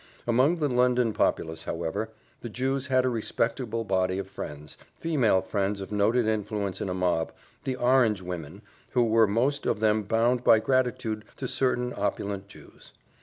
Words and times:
Among 0.25 0.57
the 0.57 0.67
London 0.67 1.13
populace, 1.13 1.65
however, 1.65 2.09
the 2.41 2.49
Jews 2.49 2.87
had 2.87 3.05
a 3.05 3.09
respectable 3.09 3.83
body 3.83 4.17
of 4.17 4.27
friends, 4.27 4.75
female 4.95 5.41
friends 5.43 5.79
of 5.79 5.91
noted 5.91 6.27
influence 6.27 6.81
in 6.81 6.89
a 6.89 6.93
mob 6.95 7.31
the 7.65 7.75
orange 7.75 8.19
women 8.23 8.63
who 8.93 9.03
were 9.03 9.27
most 9.27 9.67
of 9.67 9.79
them 9.79 10.01
bound 10.01 10.43
by 10.43 10.57
gratitude 10.57 11.23
to 11.35 11.47
certain 11.47 11.93
opulent 11.95 12.47
Jews. 12.47 12.93